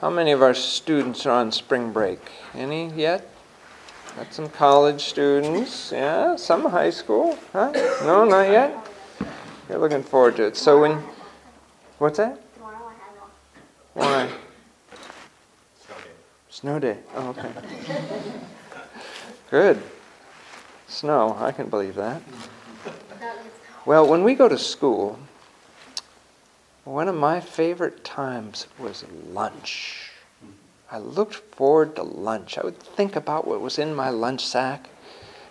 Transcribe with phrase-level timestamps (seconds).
[0.00, 2.20] How many of our students are on spring break?
[2.54, 3.28] Any yet?
[4.14, 7.72] Got some college students, yeah, some high school, huh?
[8.04, 8.76] No, not yet?
[9.68, 10.56] You're looking forward to it.
[10.56, 11.02] So when,
[11.98, 12.38] what's that?
[12.54, 14.30] Tomorrow I have off.
[14.30, 14.30] Why?
[16.48, 16.98] Snow day.
[17.16, 17.50] Oh, okay.
[19.50, 19.82] Good.
[20.86, 22.22] Snow, I can believe that.
[23.84, 25.18] Well, when we go to school,
[26.88, 30.10] one of my favorite times was lunch.
[30.90, 32.56] I looked forward to lunch.
[32.56, 34.88] I would think about what was in my lunch sack,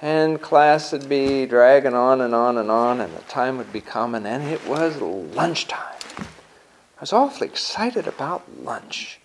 [0.00, 3.82] and class would be dragging on and on and on, and the time would be
[3.82, 6.00] coming, and it was lunchtime.
[6.18, 9.20] I was awfully excited about lunch.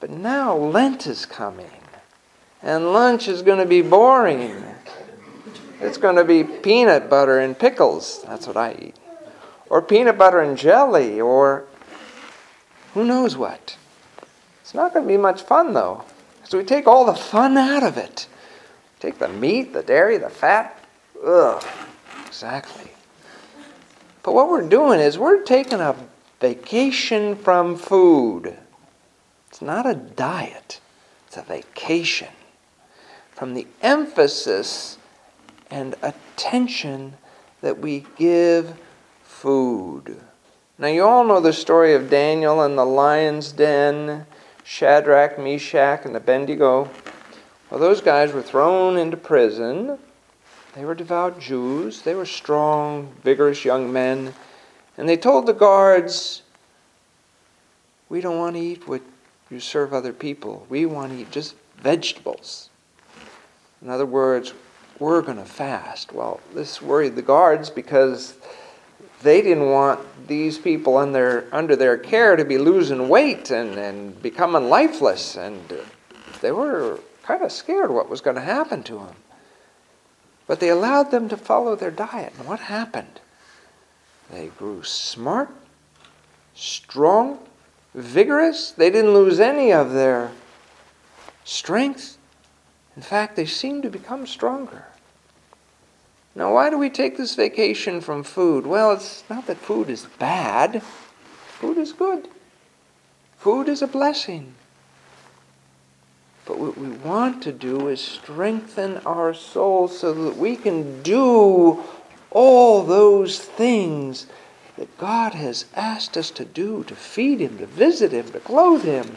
[0.00, 1.70] But now Lent is coming,
[2.62, 4.64] and lunch is going to be boring.
[5.80, 8.22] It's going to be peanut butter and pickles.
[8.24, 8.96] That's what I eat.
[9.74, 11.64] Or peanut butter and jelly, or
[12.92, 13.76] who knows what.
[14.60, 16.04] It's not going to be much fun, though.
[16.44, 18.28] So we take all the fun out of it.
[19.00, 20.78] Take the meat, the dairy, the fat.
[21.26, 21.60] Ugh,
[22.24, 22.92] exactly.
[24.22, 25.96] But what we're doing is we're taking a
[26.40, 28.56] vacation from food.
[29.48, 30.78] It's not a diet,
[31.26, 32.28] it's a vacation
[33.32, 34.98] from the emphasis
[35.68, 37.14] and attention
[37.60, 38.78] that we give
[39.44, 40.16] food.
[40.78, 44.24] Now, you all know the story of Daniel and the lion's den,
[44.64, 46.88] Shadrach, Meshach, and Abednego.
[47.68, 49.98] Well, those guys were thrown into prison.
[50.74, 52.00] They were devout Jews.
[52.00, 54.32] They were strong, vigorous young men.
[54.96, 56.40] And they told the guards,
[58.08, 59.02] We don't want to eat what
[59.50, 60.66] you serve other people.
[60.70, 62.70] We want to eat just vegetables.
[63.82, 64.54] In other words,
[64.98, 66.14] we're going to fast.
[66.14, 68.38] Well, this worried the guards because
[69.22, 74.20] they didn't want these people under, under their care to be losing weight and, and
[74.22, 75.36] becoming lifeless.
[75.36, 75.60] And
[76.40, 79.16] they were kind of scared what was going to happen to them.
[80.46, 82.34] But they allowed them to follow their diet.
[82.38, 83.20] And what happened?
[84.30, 85.50] They grew smart,
[86.54, 87.38] strong,
[87.94, 88.72] vigorous.
[88.72, 90.32] They didn't lose any of their
[91.44, 92.18] strength.
[92.96, 94.84] In fact, they seemed to become stronger.
[96.36, 98.66] Now, why do we take this vacation from food?
[98.66, 102.28] Well, it's not that food is bad, food is good.
[103.38, 104.54] Food is a blessing.
[106.46, 111.82] But what we want to do is strengthen our soul so that we can do
[112.30, 114.26] all those things
[114.76, 118.84] that God has asked us to do to feed Him, to visit Him, to clothe
[118.84, 119.16] Him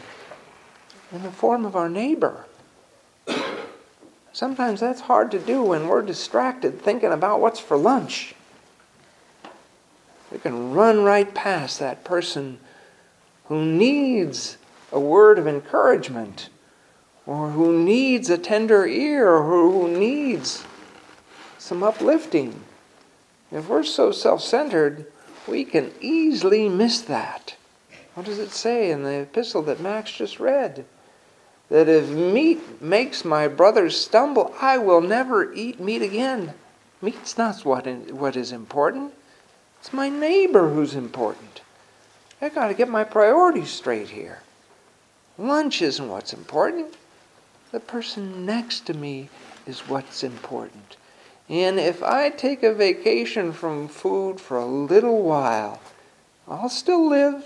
[1.10, 2.46] in the form of our neighbor.
[4.38, 8.36] Sometimes that's hard to do when we're distracted thinking about what's for lunch.
[10.30, 12.60] We can run right past that person
[13.46, 14.56] who needs
[14.92, 16.50] a word of encouragement,
[17.26, 20.64] or who needs a tender ear, or who needs
[21.58, 22.60] some uplifting.
[23.50, 25.10] If we're so self centered,
[25.48, 27.56] we can easily miss that.
[28.14, 30.84] What does it say in the epistle that Max just read?
[31.70, 36.54] That if meat makes my brothers stumble, I will never eat meat again.
[37.02, 39.12] Meat's not what, what is important.
[39.80, 41.60] It's my neighbor who's important.
[42.40, 44.40] I got to get my priorities straight here.
[45.36, 46.96] Lunch isn't what's important.
[47.70, 49.28] The person next to me
[49.66, 50.96] is what's important.
[51.48, 55.80] And if I take a vacation from food for a little while,
[56.46, 57.44] I'll still live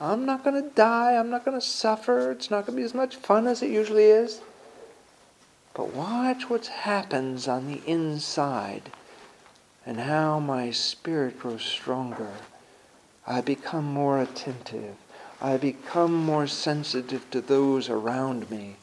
[0.00, 1.16] I'm not going to die.
[1.16, 2.30] I'm not going to suffer.
[2.30, 4.40] It's not going to be as much fun as it usually is.
[5.74, 8.90] But watch what happens on the inside
[9.84, 12.32] and how my spirit grows stronger.
[13.26, 14.96] I become more attentive.
[15.40, 18.76] I become more sensitive to those around me.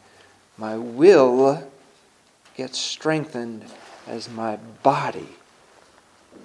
[0.58, 1.70] My will
[2.56, 3.66] gets strengthened
[4.08, 5.30] as my body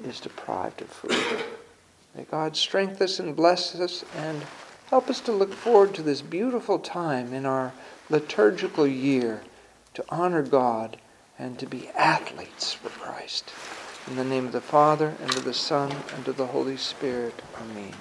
[0.04, 1.44] is deprived of food.
[2.14, 4.42] May God strengthen us and bless us and
[4.88, 7.72] help us to look forward to this beautiful time in our
[8.08, 9.42] liturgical year
[9.94, 10.96] to honor God
[11.38, 13.52] and to be athletes for Christ.
[14.06, 17.40] In the name of the Father, and of the Son, and of the Holy Spirit.
[17.60, 17.94] Amen.